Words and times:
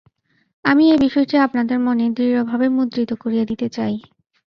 আমি 0.65 0.83
এই 0.91 0.99
বিষয়টি 0.99 1.35
আপনাদের 1.45 1.77
মনে 1.79 2.05
দৃঢ়ভাবে 2.11 2.67
মুদ্রিত 2.69 3.11
করিয়া 3.13 3.45
দিতে 3.45 3.67
চাই। 3.69 3.93